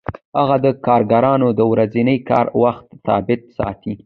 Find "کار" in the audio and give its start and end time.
2.29-2.45